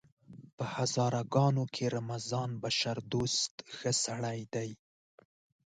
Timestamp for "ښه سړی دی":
3.75-4.69